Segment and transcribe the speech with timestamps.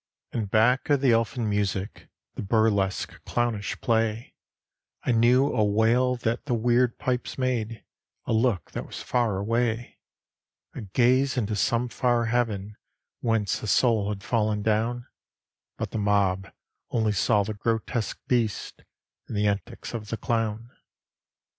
[0.31, 4.33] And back of the elfin music, The burlesque, clownish play,
[5.03, 7.83] I knew a wail that the weird pipes made,
[8.25, 9.99] A look that was far away,—
[10.73, 12.77] A gaze into some far heaven
[13.19, 15.05] Whence a soul had fallen down;
[15.77, 16.51] But the mob
[16.89, 18.81] only saw the grotesque beast
[19.27, 20.71] And the antics of the clown.